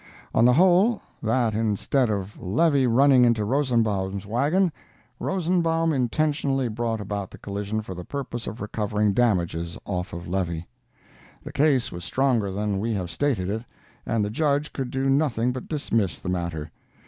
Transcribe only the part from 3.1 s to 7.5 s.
into Rosenbaum's wagon, Rosenbaum intentionally brought about the